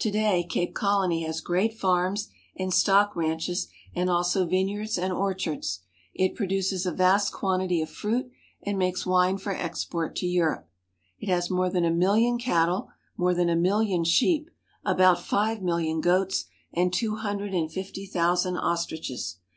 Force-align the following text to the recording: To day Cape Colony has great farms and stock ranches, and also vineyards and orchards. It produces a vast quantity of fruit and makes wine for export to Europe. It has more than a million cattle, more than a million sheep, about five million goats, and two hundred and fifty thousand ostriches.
To 0.00 0.10
day 0.10 0.42
Cape 0.42 0.74
Colony 0.74 1.22
has 1.22 1.40
great 1.40 1.78
farms 1.78 2.28
and 2.56 2.74
stock 2.74 3.14
ranches, 3.14 3.68
and 3.94 4.10
also 4.10 4.44
vineyards 4.44 4.98
and 4.98 5.12
orchards. 5.12 5.78
It 6.12 6.34
produces 6.34 6.86
a 6.86 6.90
vast 6.90 7.32
quantity 7.32 7.80
of 7.80 7.88
fruit 7.88 8.32
and 8.64 8.76
makes 8.76 9.06
wine 9.06 9.38
for 9.38 9.52
export 9.52 10.16
to 10.16 10.26
Europe. 10.26 10.68
It 11.20 11.28
has 11.28 11.50
more 11.50 11.70
than 11.70 11.84
a 11.84 11.90
million 11.92 12.36
cattle, 12.36 12.88
more 13.16 13.32
than 13.32 13.48
a 13.48 13.54
million 13.54 14.02
sheep, 14.02 14.50
about 14.84 15.20
five 15.20 15.62
million 15.62 16.00
goats, 16.00 16.46
and 16.72 16.92
two 16.92 17.14
hundred 17.14 17.54
and 17.54 17.70
fifty 17.70 18.06
thousand 18.06 18.56
ostriches. 18.56 19.36